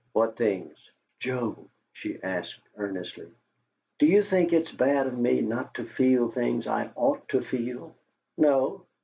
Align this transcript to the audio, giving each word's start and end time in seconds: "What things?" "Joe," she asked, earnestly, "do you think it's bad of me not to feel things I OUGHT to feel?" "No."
"What 0.13 0.35
things?" 0.35 0.75
"Joe," 1.19 1.69
she 1.93 2.17
asked, 2.23 2.59
earnestly, 2.75 3.27
"do 3.99 4.07
you 4.07 4.23
think 4.23 4.51
it's 4.51 4.71
bad 4.71 5.05
of 5.05 5.15
me 5.15 5.41
not 5.41 5.75
to 5.75 5.83
feel 5.85 6.31
things 6.31 6.65
I 6.65 6.89
OUGHT 6.97 7.27
to 7.29 7.41
feel?" 7.41 7.93
"No." 8.35 8.87